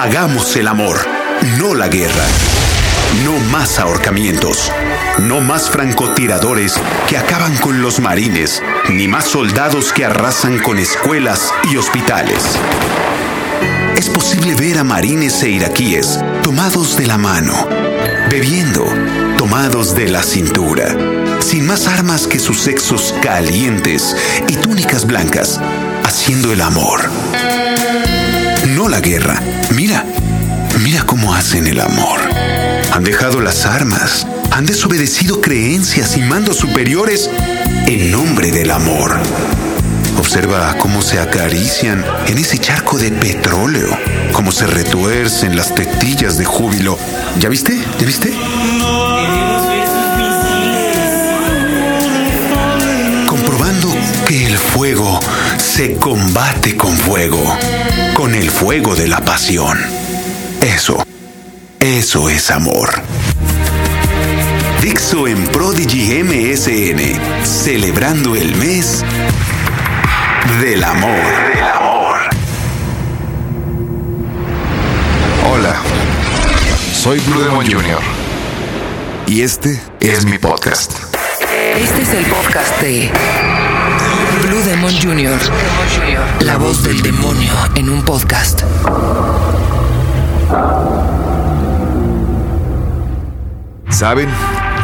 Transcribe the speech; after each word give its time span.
Hagamos 0.00 0.54
el 0.54 0.68
amor, 0.68 0.96
no 1.58 1.74
la 1.74 1.88
guerra. 1.88 2.24
No 3.24 3.36
más 3.50 3.80
ahorcamientos. 3.80 4.70
No 5.18 5.40
más 5.40 5.70
francotiradores 5.70 6.74
que 7.08 7.18
acaban 7.18 7.56
con 7.56 7.82
los 7.82 7.98
marines, 7.98 8.62
ni 8.90 9.08
más 9.08 9.24
soldados 9.24 9.92
que 9.92 10.04
arrasan 10.04 10.60
con 10.60 10.78
escuelas 10.78 11.52
y 11.72 11.78
hospitales. 11.78 12.44
Es 13.96 14.08
posible 14.08 14.54
ver 14.54 14.78
a 14.78 14.84
marines 14.84 15.42
e 15.42 15.50
iraquíes 15.50 16.20
tomados 16.44 16.96
de 16.96 17.08
la 17.08 17.18
mano, 17.18 17.66
bebiendo, 18.30 18.86
tomados 19.36 19.96
de 19.96 20.10
la 20.10 20.22
cintura, 20.22 20.96
sin 21.40 21.66
más 21.66 21.88
armas 21.88 22.28
que 22.28 22.38
sus 22.38 22.60
sexos 22.60 23.16
calientes 23.20 24.14
y 24.46 24.54
túnicas 24.58 25.06
blancas, 25.06 25.60
haciendo 26.04 26.52
el 26.52 26.60
amor. 26.60 27.10
No 28.68 28.88
la 28.88 29.00
guerra. 29.00 29.42
Cómo 31.08 31.34
hacen 31.34 31.66
el 31.66 31.80
amor. 31.80 32.20
Han 32.92 33.02
dejado 33.02 33.40
las 33.40 33.64
armas, 33.64 34.26
han 34.50 34.66
desobedecido 34.66 35.40
creencias 35.40 36.18
y 36.18 36.20
mandos 36.20 36.58
superiores 36.58 37.30
en 37.86 38.10
nombre 38.10 38.50
del 38.50 38.70
amor. 38.70 39.18
Observa 40.18 40.76
cómo 40.76 41.00
se 41.00 41.18
acarician 41.18 42.04
en 42.26 42.36
ese 42.36 42.58
charco 42.58 42.98
de 42.98 43.10
petróleo, 43.10 43.88
cómo 44.32 44.52
se 44.52 44.66
retuercen 44.66 45.56
las 45.56 45.74
tetillas 45.74 46.36
de 46.36 46.44
júbilo. 46.44 46.98
¿Ya 47.38 47.48
viste? 47.48 47.82
¿Ya 47.98 48.06
viste? 48.06 48.30
Comprobando 53.26 53.96
que 54.26 54.44
el 54.44 54.58
fuego 54.58 55.18
se 55.56 55.94
combate 55.94 56.76
con 56.76 56.94
fuego, 56.98 57.56
con 58.12 58.34
el 58.34 58.50
fuego 58.50 58.94
de 58.94 59.08
la 59.08 59.24
pasión. 59.24 60.07
Eso, 60.74 61.02
eso 61.80 62.28
es 62.28 62.50
amor. 62.50 62.90
Dixo 64.82 65.26
en 65.26 65.46
Prodigy 65.46 66.22
MSN, 66.22 67.42
celebrando 67.42 68.36
el 68.36 68.54
mes 68.56 69.02
del 70.60 70.84
amor. 70.84 71.10
Del 71.54 71.64
amor. 71.64 72.18
Hola, 75.50 75.76
soy 76.92 77.18
Blue 77.20 77.40
Demon 77.44 77.64
Jr. 77.64 78.00
Y 79.26 79.40
este 79.40 79.80
es 80.00 80.26
mi 80.26 80.36
podcast. 80.36 80.92
Este 81.76 82.02
es 82.02 82.12
el 82.12 82.26
podcast 82.26 82.80
de 82.82 83.10
Blue 84.42 84.60
Demon 84.60 84.92
Jr. 84.92 85.40
La 86.40 86.58
voz 86.58 86.82
del 86.82 87.00
demonio 87.00 87.54
en 87.74 87.88
un 87.88 88.04
podcast. 88.04 88.64
¿Saben? 93.98 94.28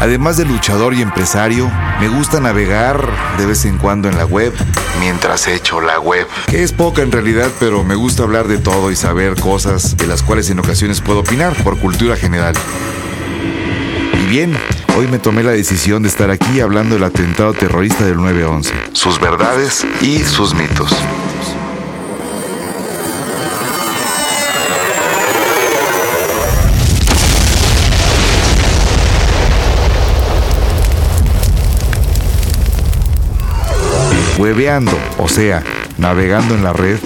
Además 0.01 0.37
de 0.39 0.45
luchador 0.45 0.93
y 0.93 1.01
empresario, 1.01 1.71
me 2.01 2.09
gusta 2.09 2.41
navegar 2.41 3.09
de 3.39 3.47
vez 3.47 3.65
en 3.65 3.79
cuando 3.79 4.09
en 4.09 4.17
la 4.17 4.27
web 4.27 4.53
mientras 4.99 5.47
echo 5.47 5.81
la 5.81 6.01
web. 6.01 6.27
Que 6.49 6.65
es 6.65 6.73
poca 6.73 7.03
en 7.03 7.13
realidad, 7.13 7.49
pero 7.61 7.85
me 7.85 7.95
gusta 7.95 8.25
hablar 8.25 8.49
de 8.49 8.59
todo 8.59 8.91
y 8.91 8.97
saber 8.97 9.39
cosas 9.39 9.97
de 9.97 10.09
las 10.09 10.25
cuales 10.25 10.51
en 10.51 10.59
ocasiones 10.59 11.01
puedo 11.01 11.21
opinar 11.21 11.55
por 11.63 11.79
cultura 11.79 12.17
general. 12.17 12.57
Y 14.21 14.27
bien, 14.27 14.59
hoy 14.97 15.07
me 15.07 15.21
tomé 15.21 15.45
la 15.45 15.53
decisión 15.53 16.03
de 16.03 16.09
estar 16.09 16.33
aquí 16.33 16.59
hablando 16.59 16.97
del 16.97 17.05
atentado 17.05 17.53
terrorista 17.53 18.05
del 18.05 18.17
9-11, 18.17 18.73
sus 18.95 19.21
verdades 19.21 19.87
y 20.01 20.19
sus 20.25 20.55
mitos. 20.55 20.91
O 35.19 35.27
sea, 35.27 35.63
navegando 35.97 36.55
en 36.55 36.63
la 36.63 36.75
red, 36.75 36.99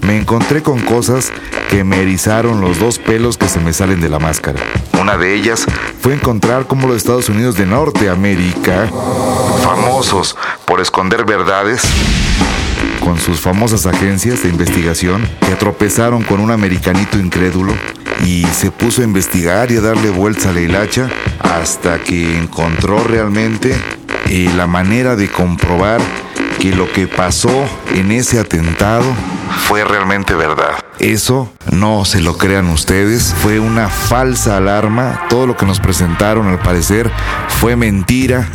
me 0.00 0.16
encontré 0.16 0.62
con 0.62 0.80
cosas 0.80 1.30
que 1.68 1.84
me 1.84 2.00
erizaron 2.00 2.62
los 2.62 2.78
dos 2.78 2.98
pelos 2.98 3.36
que 3.36 3.48
se 3.48 3.60
me 3.60 3.74
salen 3.74 4.00
de 4.00 4.08
la 4.08 4.18
máscara. 4.18 4.58
Una 4.98 5.18
de 5.18 5.34
ellas 5.34 5.66
fue 6.00 6.14
encontrar 6.14 6.66
cómo 6.66 6.88
los 6.88 6.96
Estados 6.96 7.28
Unidos 7.28 7.56
de 7.56 7.66
Norteamérica, 7.66 8.88
famosos 9.62 10.36
por 10.64 10.80
esconder 10.80 11.26
verdades, 11.26 11.82
con 13.00 13.18
sus 13.18 13.40
famosas 13.40 13.84
agencias 13.84 14.42
de 14.42 14.48
investigación, 14.48 15.28
que 15.46 15.54
tropezaron 15.54 16.22
con 16.22 16.40
un 16.40 16.50
americanito 16.50 17.18
incrédulo 17.18 17.74
y 18.24 18.46
se 18.54 18.70
puso 18.70 19.02
a 19.02 19.04
investigar 19.04 19.70
y 19.70 19.76
a 19.76 19.82
darle 19.82 20.08
vueltas 20.08 20.46
a 20.46 20.52
la 20.52 20.62
hilacha 20.62 21.10
hasta 21.40 21.98
que 21.98 22.38
encontró 22.38 23.04
realmente 23.04 23.76
eh, 24.30 24.50
la 24.56 24.66
manera 24.66 25.14
de 25.14 25.28
comprobar 25.28 26.00
que 26.58 26.74
lo 26.74 26.90
que 26.92 27.06
pasó 27.06 27.68
en 27.94 28.10
ese 28.10 28.38
atentado 28.38 29.04
fue 29.66 29.84
realmente 29.84 30.34
verdad. 30.34 30.72
Eso 30.98 31.52
no 31.70 32.04
se 32.04 32.20
lo 32.20 32.38
crean 32.38 32.68
ustedes, 32.68 33.34
fue 33.42 33.60
una 33.60 33.88
falsa 33.88 34.56
alarma, 34.56 35.26
todo 35.28 35.46
lo 35.46 35.56
que 35.56 35.66
nos 35.66 35.78
presentaron 35.78 36.48
al 36.48 36.58
parecer 36.58 37.10
fue 37.48 37.76
mentira 37.76 38.48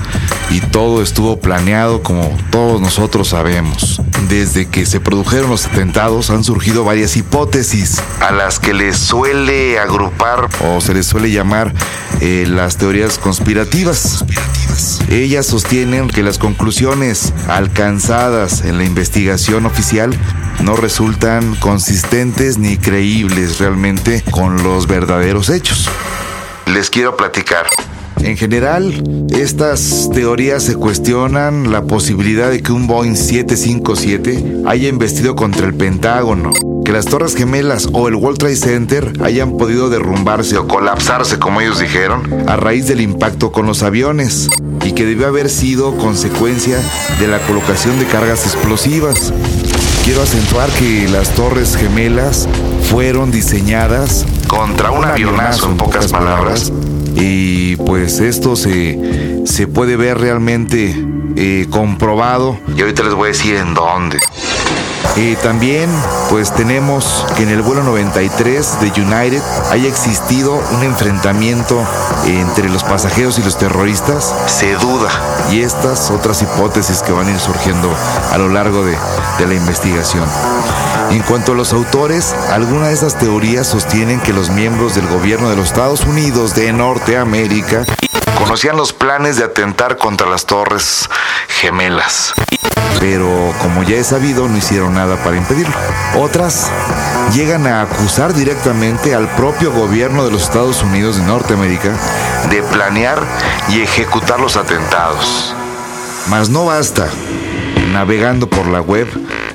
y 0.50 0.60
todo 0.60 1.04
estuvo 1.04 1.40
planeado 1.40 2.02
como 2.02 2.36
todos 2.50 2.82
nosotros 2.82 3.30
sabemos. 3.30 4.02
Desde 4.28 4.68
que 4.68 4.86
se 4.86 5.00
produjeron 5.00 5.50
los 5.50 5.66
atentados 5.66 6.30
han 6.30 6.44
surgido 6.44 6.84
varias 6.84 7.16
hipótesis 7.16 8.02
a 8.22 8.32
las 8.32 8.60
que 8.60 8.74
les 8.74 8.98
suele 8.98 9.80
agrupar 9.80 10.50
o 10.62 10.82
se 10.82 10.94
les 10.94 11.06
suele 11.06 11.32
llamar 11.32 11.74
eh, 12.22 12.46
las 12.48 12.78
teorías 12.78 13.18
conspirativas. 13.18 14.24
Ellas 15.09 15.48
sostienen 15.48 16.08
que 16.08 16.24
las 16.24 16.38
conclusiones 16.38 17.34
alcanzadas 17.48 18.64
en 18.64 18.78
la 18.78 18.86
investigación 18.86 19.66
oficial 19.66 20.16
no 20.64 20.76
resultan 20.76 21.56
consistentes 21.56 22.58
ni 22.58 22.78
creíbles 22.78 23.59
realmente 23.59 24.24
con 24.32 24.64
los 24.64 24.88
verdaderos 24.88 25.50
hechos. 25.50 25.90
Les 26.68 26.90
quiero 26.90 27.18
platicar. 27.18 27.66
En 28.24 28.38
general, 28.38 29.04
estas 29.32 30.09
teorías 30.14 30.64
se 30.64 30.76
cuestionan 30.76 31.72
la 31.72 31.84
posibilidad 31.84 32.52
de 32.52 32.62
que 32.62 32.72
un 32.72 32.86
Boeing 32.86 33.16
757 33.16 34.64
haya 34.68 34.90
investido 34.90 35.36
contra 35.36 35.66
el 35.66 35.74
Pentágono, 35.74 36.52
que 36.86 36.92
las 36.92 37.06
Torres 37.06 37.36
Gemelas 37.36 37.90
o 37.94 38.08
el 38.08 38.16
World 38.16 38.38
Trade 38.38 38.56
Center 38.56 39.14
hayan 39.24 39.58
podido 39.58 39.90
derrumbarse 39.90 40.58
o 40.58 40.68
colapsarse, 40.68 41.40
como 41.40 41.62
ellos 41.62 41.80
dijeron, 41.80 42.22
a 42.48 42.58
raíz 42.58 42.88
del 42.88 43.02
impacto 43.02 43.52
con 43.52 43.66
los 43.66 43.82
aviones, 43.82 44.50
y 44.86 44.92
que 44.92 45.06
debió 45.06 45.28
haber 45.28 45.50
sido 45.50 45.98
consecuencia 45.98 46.78
de 47.20 47.28
la 47.28 47.40
colocación 47.40 47.98
de 48.00 48.06
cargas 48.06 48.46
explosivas. 48.46 49.34
Quiero 50.03 50.22
acentuar 50.22 50.70
que 50.72 51.08
las 51.09 51.34
Torres 51.36 51.76
Gemelas 51.76 52.48
fueron 52.90 53.32
diseñadas 53.32 54.26
contra 54.48 54.92
un, 54.92 55.06
avionazo, 55.06 55.70
en 55.70 55.78
pocas 55.78 56.12
palabras, 56.12 56.72
y 57.22 57.76
pues 57.76 58.20
esto 58.20 58.56
se, 58.56 59.44
se 59.46 59.68
puede 59.68 59.96
ver 59.96 60.18
realmente 60.18 60.96
eh, 61.36 61.68
comprobado. 61.70 62.58
Y 62.76 62.82
ahorita 62.82 63.04
les 63.04 63.14
voy 63.14 63.26
a 63.26 63.28
decir 63.28 63.56
en 63.56 63.76
dónde. 63.76 64.18
Eh, 65.18 65.38
también, 65.44 65.90
pues 66.30 66.54
tenemos 66.56 67.26
que 67.36 67.44
en 67.44 67.50
el 67.50 67.62
vuelo 67.62 67.84
93 67.84 68.80
de 68.82 69.02
United 69.02 69.42
haya 69.70 69.88
existido 69.88 70.59
un 70.76 70.84
enfrentamiento 70.84 71.80
entre 72.26 72.70
los 72.70 72.84
pasajeros 72.84 73.38
y 73.38 73.44
los 73.44 73.58
terroristas. 73.58 74.34
Se 74.48 74.74
duda. 74.76 75.09
Y 75.52 75.62
estas 75.62 76.09
otras 76.09 76.42
hipótesis 76.42 77.03
que 77.03 77.12
van 77.12 77.28
a 77.28 77.32
ir 77.32 77.40
surgiendo 77.40 77.94
a 78.32 78.38
lo 78.38 78.50
largo 78.50 78.84
de, 78.84 78.98
de 79.38 79.48
la 79.48 79.53
investigación. 79.53 80.24
En 81.12 81.22
cuanto 81.24 81.52
a 81.52 81.56
los 81.56 81.74
autores, 81.74 82.34
algunas 82.52 82.88
de 82.88 82.94
esas 82.94 83.20
teorías 83.20 83.68
sostienen 83.68 84.22
que 84.22 84.32
los 84.32 84.50
miembros 84.50 84.96
del 84.96 85.08
gobierno 85.08 85.50
de 85.50 85.58
los 85.58 85.68
Estados 85.68 86.06
Unidos 86.06 86.56
de 86.56 86.72
Norteamérica 86.72 87.84
conocían 88.38 88.78
los 88.78 88.94
planes 88.94 89.35
de 89.35 89.44
atentar 89.44 89.97
contra 89.97 90.30
las 90.30 90.46
torres 90.46 91.09
gemelas. 91.50 92.34
Pero 93.02 93.28
como 93.62 93.84
ya 93.84 93.97
he 93.97 94.03
sabido, 94.06 94.47
no 94.47 94.58
hicieron 94.58 94.94
nada 94.94 95.18
para 95.18 95.35
impedirlo. 95.35 95.74
Otras 96.16 96.70
llegan 97.34 97.68
a 97.68 97.82
acusar 97.82 98.34
directamente 98.34 99.14
al 99.14 99.28
propio 99.35 99.74
gobierno 99.74 100.24
de 100.24 100.32
los 100.32 100.44
Estados 100.44 100.82
Unidos 100.82 101.18
de 101.18 101.24
Norteamérica 101.24 101.94
de 102.50 102.64
planear 102.64 103.22
y 103.70 103.82
ejecutar 103.82 104.40
los 104.40 104.56
atentados. 104.56 105.53
Mas 106.30 106.50
no 106.50 106.66
basta. 106.66 107.08
Navegando 107.91 108.50
por 108.50 108.68
la 108.68 108.80
web, 108.80 109.08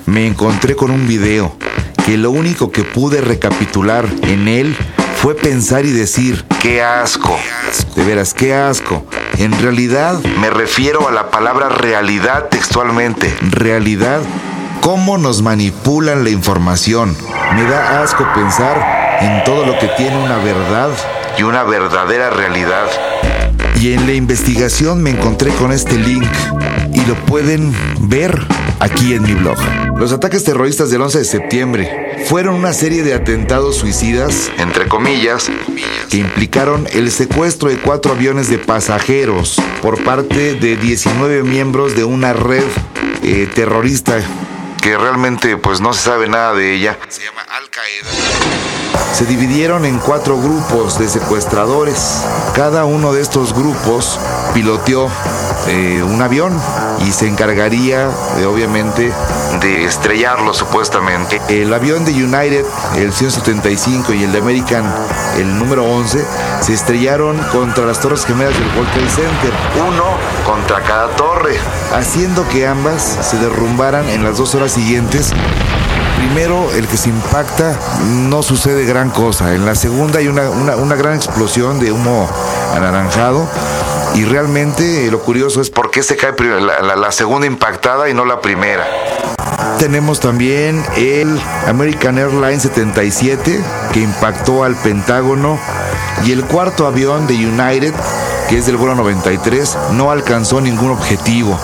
me 0.07 0.27
encontré 0.27 0.77
con 0.77 0.91
un 0.91 1.07
video 1.07 1.57
que 2.05 2.17
lo 2.17 2.31
único 2.31 2.71
que 2.71 2.85
pude 2.85 3.21
recapitular 3.21 4.07
en 4.23 4.47
él 4.49 4.77
fue 5.17 5.35
pensar 5.35 5.85
y 5.85 5.91
decir, 5.91 6.45
qué 6.63 6.83
asco. 6.83 7.37
De 7.97 8.05
veras, 8.05 8.33
qué 8.33 8.55
asco. 8.55 9.05
En 9.39 9.59
realidad 9.61 10.21
me 10.41 10.51
refiero 10.51 11.09
a 11.09 11.13
la 11.13 11.31
palabra 11.31 11.69
realidad 11.69 12.47
textualmente. 12.49 13.35
Realidad, 13.51 14.21
cómo 14.81 15.19
nos 15.19 15.43
manipulan 15.43 16.23
la 16.23 16.31
información. 16.31 17.17
Me 17.55 17.65
da 17.65 18.03
asco 18.03 18.25
pensar 18.35 19.19
en 19.21 19.43
todo 19.45 19.67
lo 19.67 19.79
que 19.79 19.89
tiene 19.97 20.17
una 20.23 20.37
verdad 20.39 20.91
y 21.37 21.43
una 21.43 21.65
verdadera 21.65 22.31
realidad. 22.31 22.87
Y 23.81 23.93
en 23.93 24.07
la 24.07 24.13
investigación 24.13 25.03
me 25.03 25.11
encontré 25.11 25.51
con 25.55 25.73
este 25.73 25.99
link 25.99 26.27
y 26.95 27.05
lo 27.05 27.15
pueden 27.27 27.75
ver 28.09 28.47
aquí 28.81 29.15
en 29.15 29.23
mi 29.23 29.35
blog. 29.35 29.59
Los 29.97 30.13
ataques 30.13 30.45
terroristas 30.45 30.91
del 30.91 31.03
11 31.03 31.19
de 31.19 31.25
septiembre 31.25 32.25
fueron 32.27 32.55
una 32.55 32.73
serie 32.73 33.03
de 33.03 33.15
atentados 33.15 33.77
suicidas, 33.77 34.51
entre 34.59 34.89
comillas, 34.89 35.51
que 36.11 36.19
implicaron 36.19 36.87
el 36.93 37.11
secuestro 37.11 37.69
de 37.69 37.79
cuatro 37.79 38.13
aviones 38.13 38.49
de 38.49 38.59
pasajeros 38.59 39.57
por 39.83 40.03
parte 40.05 40.55
de 40.55 40.77
19 40.77 41.43
miembros 41.43 41.97
de 41.97 42.05
una 42.05 42.33
red 42.33 42.65
eh, 43.23 43.49
terrorista 43.55 44.21
que 44.83 44.97
realmente 44.97 45.57
pues 45.57 45.81
no 45.81 45.93
se 45.93 46.03
sabe 46.03 46.29
nada 46.29 46.55
de 46.55 46.75
ella. 46.75 46.99
Se 47.09 47.25
llama 47.25 47.43
Al 47.43 47.69
Qaeda. 47.71 48.67
Se 49.13 49.25
dividieron 49.25 49.85
en 49.85 49.99
cuatro 49.99 50.39
grupos 50.39 50.99
de 50.99 51.09
secuestradores. 51.09 52.23
Cada 52.55 52.85
uno 52.85 53.13
de 53.13 53.23
estos 53.23 53.55
grupos 53.55 54.21
piloteó 54.55 55.09
eh, 55.69 56.03
un 56.03 56.23
avión 56.23 56.53
y 57.01 57.13
se 57.13 57.27
encargaría, 57.27 58.09
de, 58.37 58.47
obviamente, 58.47 59.13
de 59.61 59.85
estrellarlo 59.85 60.55
supuestamente. 60.55 61.41
El 61.49 61.73
avión 61.73 62.05
de 62.05 62.13
United, 62.13 62.65
el 62.97 63.13
175 63.13 64.13
y 64.15 64.25
el 64.25 64.33
de 64.33 64.39
American, 64.39 64.85
el 65.39 65.59
número 65.59 65.85
11, 65.85 66.25
se 66.61 66.73
estrellaron 66.73 67.37
contra 67.53 67.85
las 67.85 68.01
torres 68.01 68.25
gemelas 68.25 68.55
del 68.59 68.69
World 68.69 68.93
Trade 68.93 69.11
Center, 69.11 69.53
uno 69.89 70.05
contra 70.45 70.83
cada 70.83 71.09
torre, 71.17 71.57
haciendo 71.95 72.47
que 72.49 72.67
ambas 72.67 73.19
se 73.23 73.37
derrumbaran 73.39 74.09
en 74.09 74.25
las 74.25 74.39
dos 74.39 74.55
horas 74.55 74.73
siguientes 74.73 75.33
primero, 76.17 76.73
el 76.73 76.87
que 76.89 76.97
se 76.97 77.11
impacta, 77.11 77.79
no 78.09 78.43
sucede 78.43 78.85
gran 78.85 79.11
cosa. 79.11 79.55
En 79.55 79.65
la 79.65 79.75
segunda 79.75 80.19
hay 80.19 80.29
una, 80.29 80.51
una 80.51 80.97
gran 80.97 81.15
explosión 81.15 81.79
de 81.79 81.93
humo 81.93 82.29
anaranjado 82.75 83.49
y 84.17 84.25
realmente 84.25 85.11
lo 85.11 85.21
curioso 85.21 85.61
es 85.61 85.71
por 85.71 85.91
qué 85.91 86.03
se 86.03 86.17
cae 86.17 86.33
la, 86.61 86.97
la, 86.97 87.13
segunda 87.13 87.47
impactada 87.47 88.09
y 88.09 88.15
no 88.15 88.25
la 88.25 88.41
primera. 88.41 88.87
Tenemos 89.79 90.21
también 90.21 90.83
el 90.97 91.39
American 91.67 92.19
Airlines 92.19 92.63
77 92.63 93.61
que 93.93 94.01
impactó 94.01 94.65
al 94.65 94.75
Pentágono 94.77 95.59
y 96.25 96.33
el 96.33 96.45
cuarto 96.45 96.87
avión 96.87 97.27
de 97.27 97.35
United 97.35 97.95
que 98.49 98.59
es 98.59 98.67
del 98.67 98.77
vuelo 98.77 98.95
93, 98.95 99.77
no 99.93 100.11
alcanzó 100.11 100.61
ningún 100.61 100.93
objetivo, 100.93 101.59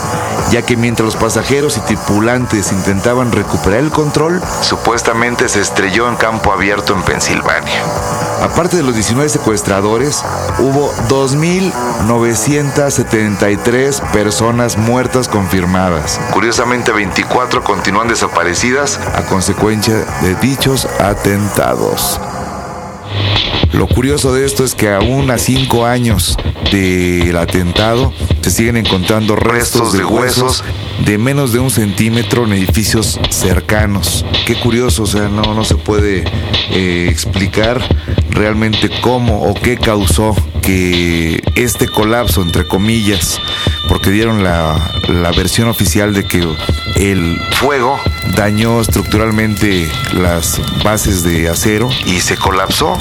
ya 0.51 0.63
que 0.63 0.77
mientras 0.77 1.05
los 1.05 1.17
pasajeros 1.17 1.77
y 1.77 1.81
tripulantes 1.81 2.73
intentaban 2.73 3.31
recuperar 3.31 3.81
el 3.81 3.91
control, 3.91 4.43
supuestamente 4.63 5.49
se 5.49 5.61
estrelló 5.61 6.09
en 6.09 6.17
campo 6.17 6.53
abierto 6.53 6.93
en 6.95 7.03
Pensilvania. 7.03 7.83
Aparte 8.43 8.77
de 8.77 8.83
los 8.83 8.95
19 8.97 9.29
secuestradores, 9.29 10.25
hubo 10.59 10.93
2.973 11.09 14.01
personas 14.11 14.77
muertas 14.77 15.29
confirmadas. 15.29 16.21
Curiosamente, 16.33 16.91
24 16.91 17.63
continúan 17.63 18.09
desaparecidas 18.09 18.99
a 19.15 19.25
consecuencia 19.27 19.95
de 20.23 20.35
dichos 20.35 20.87
atentados. 20.99 22.21
Lo 23.73 23.87
curioso 23.87 24.35
de 24.35 24.45
esto 24.45 24.65
es 24.65 24.75
que 24.75 24.93
aún 24.93 25.31
a 25.31 25.39
cinco 25.39 25.87
años 25.87 26.37
del 26.73 27.37
atentado 27.37 28.13
se 28.41 28.51
siguen 28.51 28.77
encontrando 28.77 29.37
restos, 29.37 29.93
de 29.93 30.05
huesos 30.05 30.65
de 31.05 31.19
menos 31.19 31.53
de 31.53 31.59
un 31.59 31.71
centímetro 31.71 32.45
en 32.45 32.53
edificios 32.53 33.19
cercanos. 33.31 34.25
Qué 34.47 34.55
curioso, 34.57 35.05
o 35.05 35.07
sea, 35.07 35.29
no, 35.29 35.55
no 35.55 35.65
se 35.65 35.77
puede 35.77 36.25
eh, 36.71 37.09
explicar 37.11 37.81
realmente 38.31 38.91
cómo 39.01 39.43
o 39.43 39.55
qué 39.55 39.77
causó 39.77 40.35
que 40.63 41.43
este 41.57 41.89
colapso, 41.89 42.43
entre 42.43 42.67
comillas, 42.67 43.41
porque 43.89 44.11
dieron 44.11 44.43
la, 44.43 44.93
la 45.09 45.33
versión 45.33 45.69
oficial 45.69 46.15
de 46.15 46.25
que 46.25 46.47
el 46.97 47.39
fuego 47.53 47.99
dañó 48.37 48.81
estructuralmente 48.81 49.91
las 50.15 50.61
bases 50.85 51.23
de 51.25 51.49
acero 51.49 51.91
y 52.07 52.21
se 52.21 52.37
colapsó 52.37 52.97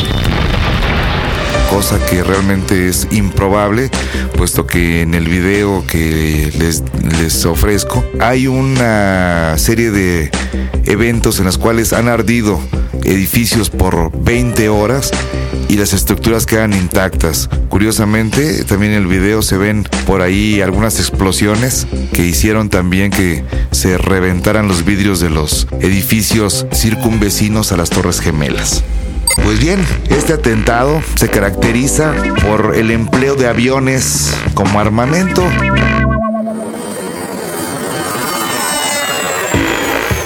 cosa 1.71 2.05
que 2.05 2.21
realmente 2.21 2.89
es 2.89 3.07
improbable, 3.11 3.89
puesto 4.35 4.67
que 4.67 5.03
en 5.03 5.13
el 5.13 5.29
video 5.29 5.85
que 5.87 6.51
les, 6.59 6.83
les 7.17 7.45
ofrezco 7.45 8.03
hay 8.19 8.47
una 8.47 9.57
serie 9.57 9.89
de 9.89 10.29
eventos 10.83 11.39
en 11.39 11.45
los 11.45 11.57
cuales 11.57 11.93
han 11.93 12.09
ardido 12.09 12.59
edificios 13.05 13.69
por 13.69 14.11
20 14.21 14.67
horas 14.67 15.11
y 15.69 15.77
las 15.77 15.93
estructuras 15.93 16.45
quedan 16.45 16.73
intactas. 16.73 17.49
Curiosamente, 17.69 18.65
también 18.65 18.91
en 18.91 19.03
el 19.03 19.07
video 19.07 19.41
se 19.41 19.55
ven 19.55 19.87
por 20.05 20.21
ahí 20.21 20.59
algunas 20.59 20.99
explosiones 20.99 21.87
que 22.11 22.25
hicieron 22.25 22.69
también 22.69 23.11
que 23.11 23.45
se 23.71 23.97
reventaran 23.97 24.67
los 24.67 24.83
vidrios 24.83 25.21
de 25.21 25.29
los 25.29 25.69
edificios 25.79 26.67
circunvecinos 26.73 27.71
a 27.71 27.77
las 27.77 27.89
Torres 27.89 28.19
Gemelas. 28.19 28.83
Pues 29.35 29.59
bien, 29.59 29.85
este 30.09 30.33
atentado 30.33 31.01
se 31.15 31.29
caracteriza 31.29 32.13
por 32.45 32.75
el 32.75 32.91
empleo 32.91 33.35
de 33.35 33.47
aviones 33.47 34.35
como 34.53 34.79
armamento. 34.79 35.43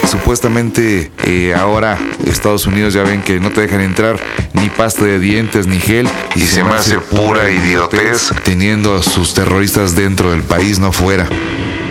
Supuestamente 0.10 1.12
eh, 1.26 1.54
ahora 1.54 1.98
Estados 2.26 2.66
Unidos 2.66 2.94
ya 2.94 3.04
ven 3.04 3.22
que 3.22 3.40
no 3.40 3.52
te 3.52 3.62
dejan 3.62 3.82
entrar 3.82 4.20
ni 4.54 4.70
pasta 4.70 5.06
de 5.06 5.20
dientes 5.20 5.68
ni 5.68 5.80
gel 5.80 6.08
y, 6.36 6.42
se, 6.42 6.64
me 6.64 6.74
hace 6.74 7.00
pura 7.00 7.50
idiotez 7.50 8.32
teniendo 8.44 8.96
a 8.96 9.04
sus 9.04 9.34
terroristas 9.34 9.96
dentro 9.96 10.32
del 10.32 10.44
país, 10.44 10.80
no 10.80 10.92
fuera. 10.92 11.28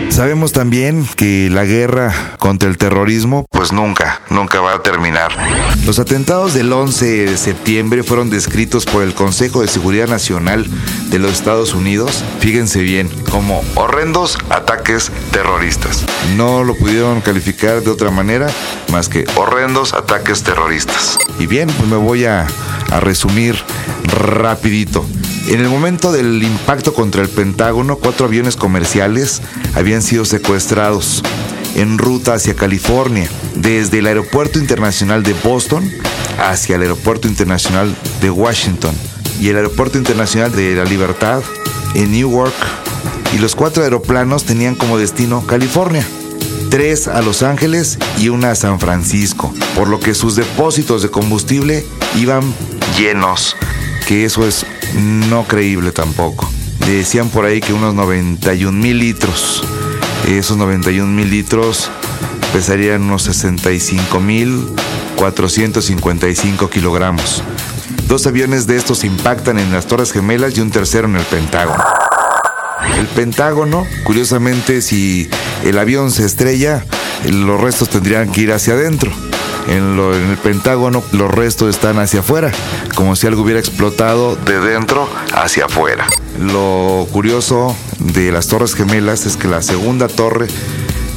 Sabemos 0.09 0.53
también 0.53 1.05
que 1.17 1.49
la 1.51 1.65
guerra 1.65 2.35
contra 2.39 2.69
el 2.69 2.77
terrorismo 2.77 3.45
pues 3.51 3.73
nunca, 3.73 4.21
nunca 4.29 4.61
va 4.61 4.73
a 4.75 4.83
terminar. 4.83 5.31
Los 5.85 5.99
atentados 5.99 6.53
del 6.53 6.71
11 6.71 7.25
de 7.25 7.37
septiembre 7.37 8.03
fueron 8.03 8.29
descritos 8.29 8.85
por 8.85 9.03
el 9.03 9.13
Consejo 9.13 9.61
de 9.61 9.67
Seguridad 9.67 10.07
Nacional 10.07 10.65
de 11.09 11.19
los 11.19 11.33
Estados 11.33 11.73
Unidos, 11.73 12.23
fíjense 12.39 12.81
bien, 12.81 13.09
como 13.29 13.63
horrendos 13.75 14.37
ataques 14.49 15.11
terroristas. 15.31 16.05
No 16.35 16.63
lo 16.63 16.75
pudieron 16.75 17.21
calificar 17.21 17.81
de 17.81 17.91
otra 17.91 18.11
manera 18.11 18.47
más 18.91 19.09
que 19.09 19.25
horrendos 19.35 19.93
ataques 19.93 20.43
terroristas. 20.43 21.17
Y 21.39 21.47
bien, 21.47 21.69
pues 21.69 21.89
me 21.89 21.97
voy 21.97 22.25
a, 22.25 22.47
a 22.91 22.99
resumir 22.99 23.57
rapidito. 24.05 25.05
En 25.47 25.59
el 25.59 25.69
momento 25.69 26.11
del 26.11 26.41
impacto 26.41 26.93
contra 26.93 27.21
el 27.21 27.29
Pentágono, 27.29 27.97
cuatro 27.97 28.25
aviones 28.25 28.55
comerciales 28.55 29.41
habían 29.75 30.01
sido 30.01 30.25
secuestrados 30.25 31.21
en 31.75 31.99
ruta 31.99 32.33
hacia 32.33 32.55
California, 32.55 33.29
desde 33.55 33.99
el 33.99 34.07
Aeropuerto 34.07 34.57
Internacional 34.57 35.21
de 35.21 35.33
Boston 35.33 35.89
hacia 36.39 36.77
el 36.77 36.81
Aeropuerto 36.81 37.27
Internacional 37.27 37.95
de 38.21 38.31
Washington 38.31 38.95
y 39.39 39.49
el 39.49 39.57
Aeropuerto 39.57 39.99
Internacional 39.99 40.51
de 40.51 40.75
la 40.75 40.85
Libertad 40.85 41.43
en 41.93 42.11
Newark. 42.11 42.53
Y 43.35 43.37
los 43.37 43.55
cuatro 43.55 43.83
aeroplanos 43.83 44.45
tenían 44.45 44.75
como 44.75 44.97
destino 44.97 45.45
California 45.45 46.05
tres 46.69 47.07
a 47.07 47.21
Los 47.21 47.43
Ángeles 47.43 47.99
y 48.17 48.29
una 48.29 48.51
a 48.51 48.55
San 48.55 48.79
Francisco, 48.79 49.53
por 49.75 49.87
lo 49.87 49.99
que 49.99 50.13
sus 50.13 50.35
depósitos 50.35 51.03
de 51.03 51.09
combustible 51.09 51.85
iban 52.17 52.41
llenos, 52.97 53.55
que 54.07 54.25
eso 54.25 54.45
es 54.47 54.65
no 54.93 55.45
creíble 55.47 55.91
tampoco. 55.91 56.49
Decían 56.87 57.29
por 57.29 57.45
ahí 57.45 57.61
que 57.61 57.73
unos 57.73 57.93
91 57.93 58.71
mil 58.71 58.99
litros. 58.99 59.63
Esos 60.27 60.57
91 60.57 61.11
mil 61.11 61.29
litros 61.29 61.89
pesarían 62.53 63.03
unos 63.03 63.23
65 63.23 64.19
mil 64.19 64.67
455 65.15 66.69
kilogramos. 66.69 67.43
Dos 68.07 68.27
aviones 68.27 68.67
de 68.67 68.77
estos 68.77 69.03
impactan 69.03 69.57
en 69.57 69.71
las 69.71 69.87
Torres 69.87 70.11
Gemelas 70.11 70.57
y 70.57 70.61
un 70.61 70.71
tercero 70.71 71.07
en 71.07 71.15
el 71.15 71.23
Pentágono. 71.23 71.83
El 72.97 73.07
Pentágono, 73.07 73.87
curiosamente, 74.03 74.81
si 74.81 75.29
el 75.63 75.79
avión 75.79 76.11
se 76.11 76.25
estrella, 76.25 76.85
los 77.27 77.59
restos 77.59 77.89
tendrían 77.89 78.31
que 78.31 78.41
ir 78.41 78.53
hacia 78.53 78.73
adentro 78.73 79.11
en, 79.67 79.99
el 79.99 80.37
Pentágono 80.37 81.03
los 81.11 81.31
restos 81.31 81.69
están 81.69 81.99
hacia 81.99 82.19
afuera, 82.21 82.51
como 82.95 83.15
si 83.15 83.27
algo 83.27 83.41
hubiera 83.41 83.59
explotado 83.59 84.35
de 84.35 84.59
dentro 84.59 85.09
hacia 85.33 85.65
afuera. 85.65 86.07
Lo 86.39 87.07
curioso 87.11 87.75
de 87.99 88.31
las 88.31 88.47
Torres 88.47 88.75
Gemelas 88.75 89.25
es 89.25 89.37
que 89.37 89.47
la 89.47 89.61
segunda 89.61 90.07
torre 90.07 90.47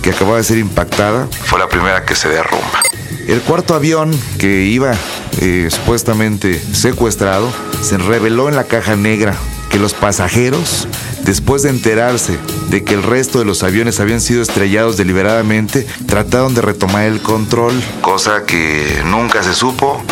que 0.02 0.10
acababa 0.10 0.38
de 0.38 0.44
ser 0.44 0.58
impactada 0.58 1.28
fue 1.44 1.58
la 1.58 1.68
primera 1.68 2.04
que 2.04 2.14
se 2.14 2.28
derrumba. 2.28 2.82
El 3.26 3.40
cuarto 3.42 3.74
avión 3.74 4.18
que 4.38 4.62
iba 4.62 4.92
eh, 5.40 5.68
supuestamente 5.70 6.58
secuestrado 6.72 7.52
se 7.82 7.98
reveló 7.98 8.48
en 8.48 8.56
la 8.56 8.64
caja 8.64 8.96
negra 8.96 9.34
que 9.70 9.78
los 9.78 9.92
pasajeros, 9.92 10.88
después 11.24 11.62
de 11.62 11.70
enterarse 11.70 12.38
de 12.70 12.84
que 12.84 12.94
el 12.94 13.02
resto 13.02 13.38
de 13.38 13.44
los 13.44 13.62
aviones 13.62 14.00
habían 14.00 14.20
sido 14.20 14.42
estrellados 14.42 14.96
deliberadamente, 14.96 15.86
trataron 16.06 16.54
de 16.54 16.62
retomar 16.62 17.04
el 17.04 17.20
control, 17.20 17.74
cosa 18.00 18.44
que 18.44 19.02
nunca 19.04 19.42
se 19.42 19.54
supo 19.54 20.02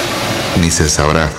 ni 0.60 0.70
se 0.70 0.88
sabrá. 0.88 1.30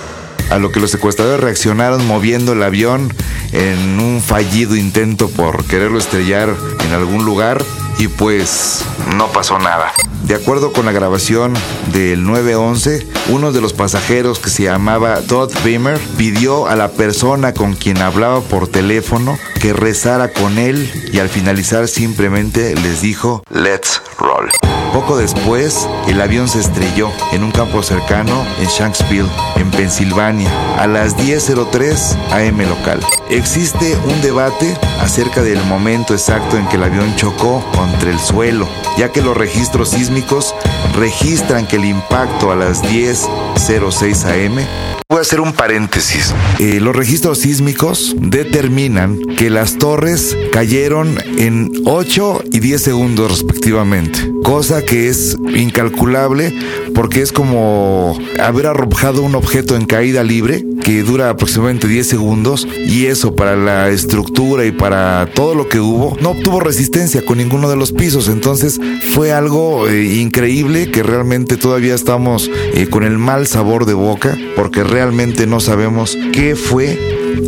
A 0.50 0.58
lo 0.58 0.72
que 0.72 0.80
los 0.80 0.90
secuestradores 0.90 1.40
reaccionaron 1.40 2.06
moviendo 2.06 2.52
el 2.52 2.62
avión 2.62 3.12
en 3.52 4.00
un 4.00 4.22
fallido 4.22 4.76
intento 4.76 5.28
por 5.28 5.64
quererlo 5.64 5.98
estrellar 5.98 6.54
en 6.84 6.92
algún 6.92 7.24
lugar 7.24 7.64
y 7.98 8.08
pues 8.08 8.84
no 9.16 9.28
pasó 9.28 9.58
nada. 9.58 9.92
De 10.24 10.34
acuerdo 10.34 10.72
con 10.72 10.84
la 10.84 10.92
grabación 10.92 11.54
del 11.92 12.24
911, 12.24 13.06
uno 13.30 13.50
de 13.50 13.60
los 13.60 13.72
pasajeros 13.72 14.38
que 14.38 14.50
se 14.50 14.64
llamaba 14.64 15.20
Todd 15.22 15.50
Beamer 15.64 15.98
pidió 16.16 16.66
a 16.66 16.76
la 16.76 16.88
persona 16.88 17.54
con 17.54 17.74
quien 17.74 17.98
hablaba 17.98 18.40
por 18.42 18.68
teléfono 18.68 19.38
que 19.60 19.72
rezara 19.72 20.32
con 20.32 20.58
él 20.58 20.90
y 21.12 21.18
al 21.18 21.28
finalizar 21.28 21.88
simplemente 21.88 22.74
les 22.74 23.00
dijo 23.00 23.42
Let's 23.50 24.02
roll. 24.18 24.50
Poco 24.92 25.16
después, 25.16 25.86
el 26.08 26.20
avión 26.20 26.48
se 26.48 26.60
estrelló 26.60 27.10
en 27.32 27.44
un 27.44 27.50
campo 27.50 27.82
cercano 27.82 28.44
en 28.58 28.66
Shanksville, 28.66 29.28
en 29.56 29.70
Pensilvania, 29.70 30.50
a 30.78 30.86
las 30.86 31.16
10.03 31.16 32.16
am 32.32 32.58
local. 32.68 33.00
Existe 33.28 33.96
un 34.06 34.20
debate 34.22 34.76
acerca 35.00 35.42
del 35.42 35.62
momento 35.64 36.14
exacto 36.14 36.56
en 36.56 36.66
que 36.68 36.76
el 36.76 36.84
avión 36.84 37.14
chocó 37.16 37.62
contra 37.90 38.10
el 38.10 38.18
suelo, 38.18 38.68
ya 38.96 39.12
que 39.12 39.22
los 39.22 39.36
registros 39.36 39.90
sísmicos 39.90 40.54
registran 40.94 41.66
que 41.66 41.76
el 41.76 41.84
impacto 41.84 42.52
a 42.52 42.56
las 42.56 42.82
10.06 42.82 44.24
am 44.24 44.97
Voy 45.10 45.20
a 45.20 45.22
hacer 45.22 45.40
un 45.40 45.54
paréntesis. 45.54 46.34
Eh, 46.58 46.80
los 46.80 46.94
registros 46.94 47.38
sísmicos 47.38 48.14
determinan 48.18 49.18
que 49.38 49.48
las 49.48 49.78
torres 49.78 50.36
cayeron 50.52 51.16
en 51.38 51.72
8 51.86 52.42
y 52.52 52.60
10 52.60 52.82
segundos 52.82 53.30
respectivamente, 53.30 54.30
cosa 54.42 54.84
que 54.84 55.08
es 55.08 55.38
incalculable 55.56 56.54
porque 56.94 57.22
es 57.22 57.32
como 57.32 58.18
haber 58.38 58.66
arrojado 58.66 59.22
un 59.22 59.34
objeto 59.34 59.76
en 59.76 59.86
caída 59.86 60.22
libre 60.24 60.66
que 60.82 61.02
dura 61.02 61.30
aproximadamente 61.30 61.86
10 61.86 62.06
segundos 62.06 62.66
y 62.86 63.06
eso 63.06 63.34
para 63.34 63.56
la 63.56 63.88
estructura 63.88 64.66
y 64.66 64.72
para 64.72 65.28
todo 65.32 65.54
lo 65.54 65.68
que 65.68 65.80
hubo 65.80 66.16
no 66.20 66.30
obtuvo 66.30 66.60
resistencia 66.60 67.24
con 67.24 67.38
ninguno 67.38 67.70
de 67.70 67.76
los 67.76 67.92
pisos 67.92 68.28
entonces 68.28 68.80
fue 69.14 69.32
algo 69.32 69.86
eh, 69.88 70.16
increíble 70.16 70.90
que 70.90 71.02
realmente 71.02 71.56
todavía 71.56 71.94
estamos 71.94 72.50
eh, 72.74 72.88
con 72.88 73.04
el 73.04 73.16
mal 73.18 73.46
sabor 73.46 73.86
de 73.86 73.94
boca 73.94 74.36
porque 74.56 74.82
realmente 74.82 74.97
no 75.46 75.60
sabemos 75.60 76.18
qué 76.32 76.56
fue 76.56 76.98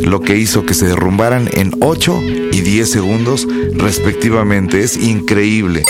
lo 0.05 0.21
que 0.21 0.37
hizo 0.37 0.65
que 0.65 0.73
se 0.73 0.85
derrumbaran 0.85 1.49
en 1.51 1.73
8 1.81 2.21
y 2.53 2.61
10 2.61 2.89
segundos 2.89 3.45
respectivamente 3.73 4.81
es 4.81 4.95
increíble 4.95 5.83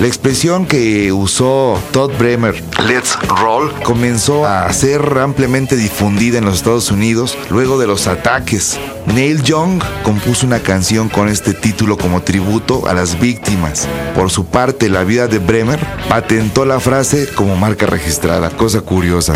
la 0.00 0.08
expresión 0.08 0.66
que 0.66 1.10
usó 1.10 1.80
Todd 1.90 2.10
Bremer, 2.18 2.62
Let's 2.86 3.18
Roll, 3.40 3.72
comenzó 3.82 4.44
a 4.44 4.70
ser 4.74 5.00
ampliamente 5.18 5.74
difundida 5.74 6.36
en 6.36 6.44
los 6.44 6.56
Estados 6.56 6.90
Unidos 6.90 7.38
luego 7.48 7.78
de 7.78 7.86
los 7.86 8.06
ataques. 8.06 8.78
Neil 9.06 9.42
Young 9.42 9.80
compuso 10.02 10.46
una 10.46 10.58
canción 10.58 11.08
con 11.08 11.28
este 11.28 11.54
título 11.54 11.96
como 11.96 12.20
tributo 12.20 12.86
a 12.88 12.92
las 12.92 13.18
víctimas. 13.18 13.88
Por 14.14 14.30
su 14.30 14.44
parte, 14.44 14.90
la 14.90 15.02
vida 15.02 15.28
de 15.28 15.38
Bremer 15.38 15.80
patentó 16.10 16.66
la 16.66 16.78
frase 16.78 17.26
como 17.34 17.56
marca 17.56 17.86
registrada, 17.86 18.50
cosa 18.50 18.82
curiosa. 18.82 19.32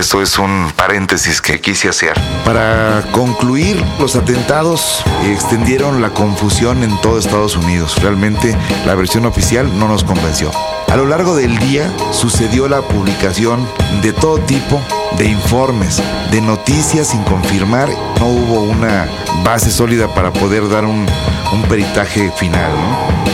Esto 0.00 0.22
es 0.22 0.38
un 0.38 0.72
paréntesis 0.76 1.42
que 1.42 1.60
quise 1.60 1.90
hacer. 1.90 2.14
Para 2.46 3.04
concluir, 3.12 3.84
los 3.98 4.16
atentados 4.16 5.04
extendieron 5.26 6.00
la 6.00 6.08
confusión 6.08 6.82
en 6.82 6.98
todo 7.02 7.18
Estados 7.18 7.54
Unidos. 7.54 8.00
Realmente 8.00 8.56
la 8.86 8.94
versión 8.94 9.26
oficial 9.26 9.78
no 9.78 9.88
nos 9.88 10.02
convenció. 10.02 10.50
A 10.88 10.96
lo 10.96 11.04
largo 11.04 11.36
del 11.36 11.58
día 11.58 11.92
sucedió 12.12 12.66
la 12.66 12.80
publicación 12.80 13.68
de 14.00 14.14
todo 14.14 14.38
tipo 14.38 14.80
de 15.18 15.26
informes, 15.26 16.02
de 16.30 16.40
noticias 16.40 17.08
sin 17.08 17.22
confirmar. 17.24 17.88
No 18.18 18.26
hubo 18.26 18.60
una 18.62 19.08
base 19.44 19.70
sólida 19.70 20.12
para 20.14 20.32
poder 20.32 20.68
dar 20.68 20.84
un, 20.84 21.06
peritaje 21.68 22.30
final. 22.32 22.70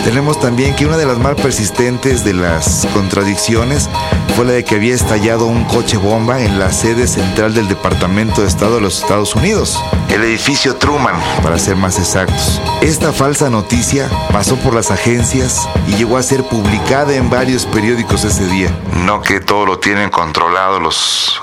Tenemos 0.04 0.38
también 0.40 0.74
que 0.74 0.86
una 0.86 0.96
de 0.96 1.06
las 1.06 1.18
más 1.18 1.34
persistentes 1.34 2.24
de 2.24 2.34
las 2.34 2.86
contradicciones 2.92 3.88
fue 4.34 4.44
la 4.44 4.52
de 4.52 4.64
que 4.64 4.74
había 4.74 4.94
estallado 4.94 5.46
un 5.46 5.64
coche 5.64 5.96
bomba 5.96 6.40
en 6.40 6.58
la 6.58 6.70
sede 6.72 7.06
central 7.06 7.54
del 7.54 7.68
Departamento 7.68 8.42
de 8.42 8.48
Estado 8.48 8.76
de 8.76 8.82
los 8.82 9.00
Estados 9.00 9.34
Unidos, 9.34 9.82
el 10.10 10.22
edificio 10.22 10.76
Truman, 10.76 11.16
para 11.42 11.58
ser 11.58 11.76
más 11.76 11.98
exactos. 11.98 12.60
Esta 12.82 13.12
falsa 13.12 13.48
noticia 13.48 14.08
pasó 14.32 14.56
por 14.56 14.74
las 14.74 14.90
agencias 14.90 15.66
y 15.88 15.96
llegó 15.96 16.18
a 16.18 16.22
ser 16.22 16.42
publicada 16.44 17.14
en 17.14 17.30
varios 17.30 17.64
periódicos 17.66 18.24
ese 18.24 18.46
día. 18.46 18.70
No 19.04 19.22
que 19.22 19.40
todo 19.40 19.66
lo 19.66 19.78
tienen 19.78 20.10
controlado 20.10 20.80
los 20.80 21.40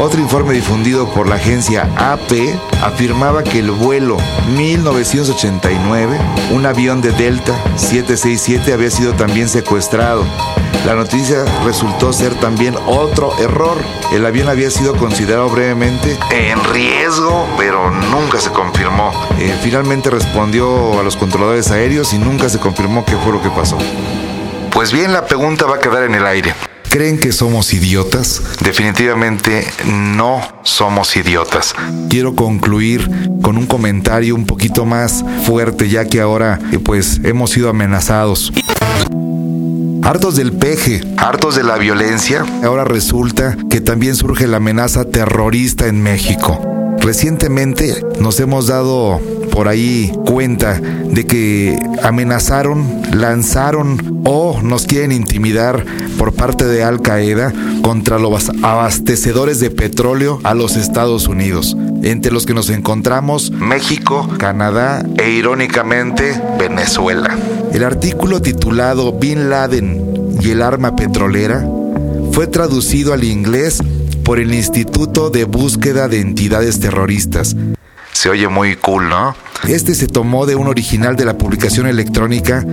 Otro 0.00 0.20
informe 0.20 0.54
difundido 0.54 1.08
por 1.10 1.28
la 1.28 1.34
agencia 1.34 1.88
AP 1.98 2.32
afirmaba 2.82 3.44
que 3.44 3.58
el 3.58 3.70
vuelo 3.70 4.16
1989, 4.56 6.18
un 6.52 6.66
avión 6.66 7.02
de 7.02 7.12
Delta 7.12 7.52
767, 7.76 8.72
había 8.72 8.90
sido 8.90 9.12
también 9.12 9.48
secuestrado. 9.48 10.24
La 10.86 10.94
noticia 10.94 11.44
resultó 11.64 12.12
ser 12.12 12.34
también 12.34 12.74
otro 12.86 13.38
error. 13.38 13.76
El 14.12 14.26
avión 14.26 14.48
había 14.48 14.70
sido 14.70 14.96
considerado 14.96 15.48
brevemente 15.48 16.18
en 16.30 16.62
riesgo, 16.72 17.46
pero 17.56 17.90
nunca 17.90 18.40
se 18.40 18.50
confirmó. 18.50 19.12
Eh, 19.38 19.54
finalmente 19.62 20.10
respondió 20.10 20.98
a 20.98 21.02
los 21.02 21.16
controladores 21.16 21.70
aéreos 21.70 22.12
y 22.12 22.18
nunca 22.18 22.48
se 22.48 22.58
confirmó 22.58 23.04
qué 23.04 23.16
fue 23.16 23.32
lo 23.32 23.42
que 23.42 23.50
pasó. 23.50 23.78
Pues 24.72 24.92
bien, 24.92 25.12
la 25.12 25.26
pregunta 25.26 25.66
va 25.66 25.76
a 25.76 25.78
quedar 25.78 26.02
en 26.04 26.14
el 26.14 26.26
aire. 26.26 26.54
¿Creen 26.92 27.18
que 27.18 27.32
somos 27.32 27.72
idiotas? 27.72 28.42
Definitivamente 28.62 29.66
no 29.86 30.42
somos 30.62 31.16
idiotas. 31.16 31.74
Quiero 32.10 32.36
concluir 32.36 33.08
con 33.40 33.56
un 33.56 33.64
comentario 33.64 34.34
un 34.34 34.44
poquito 34.44 34.84
más 34.84 35.24
fuerte, 35.46 35.88
ya 35.88 36.04
que 36.04 36.20
ahora 36.20 36.60
eh, 36.70 36.78
pues 36.78 37.18
hemos 37.24 37.52
sido 37.52 37.70
amenazados. 37.70 38.52
Hartos 40.02 40.36
del 40.36 40.52
peje, 40.52 41.00
hartos 41.16 41.56
de 41.56 41.62
la 41.62 41.78
violencia, 41.78 42.44
ahora 42.62 42.84
resulta 42.84 43.56
que 43.70 43.80
también 43.80 44.14
surge 44.14 44.46
la 44.46 44.58
amenaza 44.58 45.06
terrorista 45.06 45.86
en 45.86 46.02
México. 46.02 46.60
Recientemente 47.00 48.04
nos 48.20 48.38
hemos 48.38 48.66
dado 48.66 49.18
por 49.52 49.68
ahí 49.68 50.12
cuenta 50.26 50.80
de 50.80 51.26
que 51.26 51.78
amenazaron, 52.02 53.02
lanzaron 53.12 54.22
o 54.24 54.60
nos 54.62 54.86
quieren 54.86 55.12
intimidar 55.12 55.84
por 56.18 56.32
parte 56.32 56.64
de 56.64 56.82
Al 56.82 57.02
Qaeda 57.02 57.52
contra 57.82 58.18
los 58.18 58.50
abastecedores 58.62 59.60
de 59.60 59.70
petróleo 59.70 60.40
a 60.42 60.54
los 60.54 60.76
Estados 60.76 61.28
Unidos, 61.28 61.76
entre 62.02 62.32
los 62.32 62.46
que 62.46 62.54
nos 62.54 62.70
encontramos 62.70 63.50
México, 63.50 64.28
Canadá 64.38 65.04
e 65.18 65.30
irónicamente 65.30 66.40
Venezuela. 66.58 67.36
El 67.72 67.84
artículo 67.84 68.40
titulado 68.40 69.12
Bin 69.12 69.50
Laden 69.50 70.38
y 70.40 70.50
el 70.50 70.62
arma 70.62 70.96
petrolera 70.96 71.66
fue 72.32 72.46
traducido 72.46 73.12
al 73.12 73.24
inglés 73.24 73.82
por 74.24 74.38
el 74.38 74.54
Instituto 74.54 75.28
de 75.30 75.44
Búsqueda 75.44 76.08
de 76.08 76.20
Entidades 76.20 76.80
Terroristas, 76.80 77.54
se 78.12 78.30
oye 78.30 78.48
muy 78.48 78.76
cool, 78.76 79.08
¿no? 79.08 79.34
Este 79.68 79.94
se 79.94 80.06
tomó 80.06 80.46
de 80.46 80.56
un 80.56 80.68
original 80.68 81.16
de 81.16 81.24
la 81.24 81.38
publicación 81.38 81.86
electrónica 81.86 82.64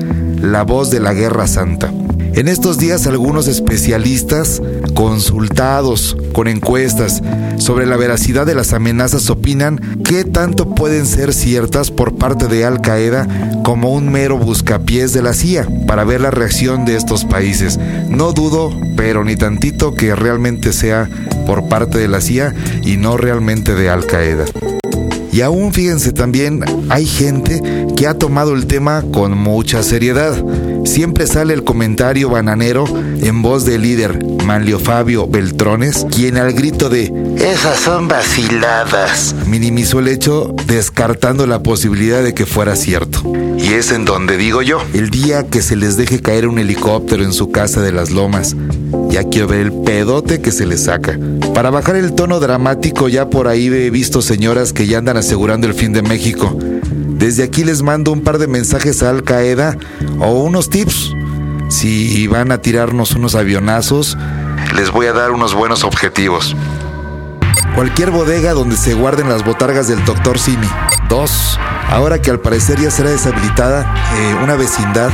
La 0.41 0.63
Voz 0.63 0.89
de 0.91 0.99
la 0.99 1.13
Guerra 1.13 1.47
Santa. 1.47 1.91
En 2.33 2.47
estos 2.47 2.77
días 2.77 3.05
algunos 3.07 3.47
especialistas 3.47 4.61
consultados 4.93 6.15
con 6.33 6.47
encuestas 6.47 7.21
sobre 7.57 7.85
la 7.85 7.97
veracidad 7.97 8.45
de 8.45 8.55
las 8.55 8.73
amenazas 8.73 9.29
opinan 9.29 9.77
que 10.03 10.23
tanto 10.23 10.73
pueden 10.73 11.05
ser 11.05 11.33
ciertas 11.33 11.91
por 11.91 12.15
parte 12.15 12.47
de 12.47 12.65
Al 12.65 12.81
Qaeda 12.81 13.27
como 13.63 13.91
un 13.91 14.11
mero 14.11 14.37
buscapiés 14.37 15.11
de 15.11 15.21
la 15.21 15.33
CIA 15.33 15.67
para 15.87 16.03
ver 16.03 16.21
la 16.21 16.31
reacción 16.31 16.85
de 16.85 16.95
estos 16.95 17.25
países. 17.25 17.77
No 18.07 18.31
dudo, 18.31 18.71
pero 18.95 19.23
ni 19.23 19.35
tantito 19.35 19.93
que 19.93 20.15
realmente 20.15 20.71
sea 20.71 21.09
por 21.45 21.67
parte 21.67 21.97
de 21.97 22.07
la 22.07 22.21
CIA 22.21 22.53
y 22.83 22.97
no 22.97 23.17
realmente 23.17 23.73
de 23.73 23.89
Al 23.89 24.05
Qaeda. 24.05 24.45
Y 25.31 25.41
aún 25.41 25.73
fíjense 25.73 26.11
también, 26.11 26.63
hay 26.89 27.05
gente 27.05 27.61
que 27.95 28.07
ha 28.07 28.13
tomado 28.13 28.53
el 28.53 28.65
tema 28.65 29.03
con 29.11 29.37
mucha 29.37 29.83
seriedad. 29.83 30.33
Siempre 30.85 31.27
sale 31.27 31.53
el 31.53 31.63
comentario 31.63 32.29
bananero 32.29 32.85
en 33.21 33.41
voz 33.41 33.65
del 33.65 33.81
líder 33.83 34.19
Manlio 34.45 34.79
Fabio 34.79 35.27
Beltrones, 35.27 36.05
quien 36.09 36.37
al 36.37 36.53
grito 36.53 36.89
de 36.89 37.11
esas 37.37 37.79
son 37.79 38.07
vaciladas 38.07 39.35
minimizó 39.45 39.99
el 39.99 40.07
hecho 40.07 40.53
descartando 40.67 41.47
la 41.47 41.63
posibilidad 41.63 42.23
de 42.23 42.33
que 42.33 42.45
fuera 42.45 42.75
cierto. 42.75 43.21
Y 43.57 43.73
es 43.73 43.91
en 43.91 44.05
donde 44.05 44.37
digo 44.37 44.61
yo, 44.61 44.81
el 44.93 45.09
día 45.09 45.47
que 45.47 45.61
se 45.61 45.75
les 45.75 45.97
deje 45.97 46.21
caer 46.21 46.47
un 46.47 46.59
helicóptero 46.59 47.23
en 47.23 47.33
su 47.33 47.51
casa 47.51 47.81
de 47.81 47.91
las 47.91 48.11
lomas, 48.11 48.55
ya 49.09 49.23
quiero 49.23 49.47
ver 49.47 49.59
el 49.59 49.71
pedote 49.71 50.41
que 50.41 50.51
se 50.51 50.65
les 50.65 50.83
saca. 50.83 51.17
Para 51.53 51.69
bajar 51.69 51.95
el 51.95 52.13
tono 52.13 52.39
dramático, 52.39 53.09
ya 53.09 53.29
por 53.29 53.47
ahí 53.47 53.67
he 53.67 53.89
visto 53.89 54.21
señoras 54.21 54.71
que 54.73 54.87
ya 54.87 54.99
andan 54.99 55.17
asegurando 55.17 55.67
el 55.67 55.73
fin 55.73 55.93
de 55.93 56.01
México. 56.01 56.57
Desde 57.19 57.43
aquí 57.43 57.63
les 57.63 57.81
mando 57.81 58.11
un 58.11 58.21
par 58.21 58.37
de 58.37 58.47
mensajes 58.47 59.03
a 59.03 59.09
Al 59.09 59.23
Qaeda 59.23 59.77
o 60.19 60.43
unos 60.43 60.69
tips. 60.69 61.13
Si 61.69 62.27
van 62.27 62.51
a 62.51 62.59
tirarnos 62.59 63.11
unos 63.11 63.35
avionazos, 63.35 64.17
les 64.75 64.91
voy 64.91 65.07
a 65.07 65.13
dar 65.13 65.31
unos 65.31 65.53
buenos 65.53 65.83
objetivos. 65.83 66.55
Cualquier 67.75 68.11
bodega 68.11 68.53
donde 68.53 68.75
se 68.75 68.93
guarden 68.93 69.29
las 69.29 69.45
botargas 69.45 69.87
del 69.87 70.03
Dr. 70.03 70.37
Simi. 70.39 70.67
Dos, 71.07 71.57
ahora 71.89 72.21
que 72.21 72.31
al 72.31 72.39
parecer 72.39 72.79
ya 72.79 72.91
será 72.91 73.09
deshabilitada 73.09 73.93
eh, 74.17 74.35
una 74.43 74.55
vecindad, 74.55 75.09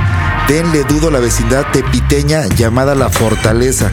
denle 0.47 0.83
dudo 0.83 1.11
la 1.11 1.19
vecindad 1.19 1.65
tepiteña 1.71 2.47
llamada 2.47 2.95
La 2.95 3.09
Fortaleza. 3.09 3.91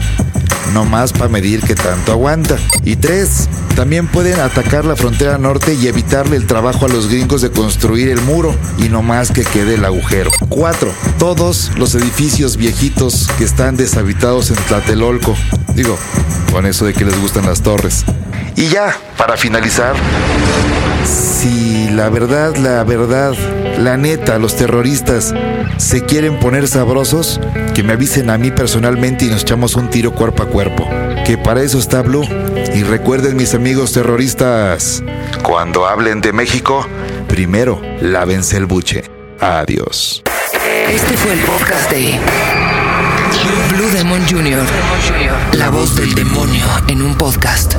No 0.73 0.85
más 0.85 1.13
para 1.13 1.27
medir 1.27 1.61
qué 1.61 1.75
tanto 1.75 2.11
aguanta. 2.13 2.57
Y 2.83 2.95
tres, 2.95 3.47
también 3.75 4.07
pueden 4.07 4.39
atacar 4.39 4.85
la 4.85 4.95
frontera 4.95 5.37
norte 5.37 5.75
y 5.75 5.87
evitarle 5.87 6.35
el 6.35 6.47
trabajo 6.47 6.85
a 6.85 6.89
los 6.89 7.09
gringos 7.09 7.41
de 7.41 7.51
construir 7.51 8.09
el 8.09 8.21
muro 8.21 8.55
y 8.77 8.89
no 8.89 9.01
más 9.03 9.31
que 9.31 9.43
quede 9.43 9.75
el 9.75 9.85
agujero. 9.85 10.31
Cuatro, 10.49 10.91
todos 11.19 11.71
los 11.77 11.93
edificios 11.95 12.57
viejitos 12.57 13.27
que 13.37 13.43
están 13.43 13.77
deshabitados 13.77 14.49
en 14.49 14.55
Tlatelolco. 14.55 15.35
Digo, 15.75 15.97
con 16.51 16.65
eso 16.65 16.85
de 16.85 16.93
que 16.93 17.05
les 17.05 17.19
gustan 17.19 17.45
las 17.45 17.61
torres. 17.61 18.05
Y 18.55 18.67
ya, 18.67 18.95
para 19.17 19.35
finalizar, 19.37 19.95
si 21.05 21.89
la 21.89 22.09
verdad, 22.09 22.55
la 22.55 22.83
verdad, 22.83 23.33
la 23.79 23.97
neta, 23.97 24.37
los 24.37 24.55
terroristas 24.55 25.33
se 25.77 26.03
quieren 26.05 26.39
poner 26.39 26.67
sabrosos, 26.67 27.39
que 27.73 27.83
me 27.83 27.93
avisen 27.93 28.29
a 28.29 28.37
mí 28.37 28.51
personalmente 28.51 29.25
y 29.25 29.29
nos 29.29 29.41
echamos 29.41 29.75
un 29.75 29.89
tiro 29.89 30.13
cuerpo 30.13 30.43
a 30.43 30.45
cuerpo. 30.47 30.87
Que 31.25 31.37
para 31.37 31.61
eso 31.61 31.79
está 31.79 32.01
Blue. 32.01 32.27
Y 32.73 32.83
recuerden 32.83 33.35
mis 33.37 33.53
amigos 33.53 33.93
terroristas, 33.93 35.03
cuando 35.41 35.85
hablen 35.87 36.21
de 36.21 36.33
México, 36.33 36.87
primero 37.27 37.81
lávense 38.01 38.57
el 38.57 38.65
buche. 38.65 39.03
Adiós. 39.39 40.23
Este 40.89 41.17
fue 41.17 41.33
el 41.33 41.39
podcast 41.39 41.91
de 41.91 42.19
Jr. 44.21 44.63
La 45.57 45.69
voz 45.69 45.95
del 45.95 46.13
demonio 46.13 46.67
en 46.87 47.01
un 47.01 47.15
podcast. 47.15 47.75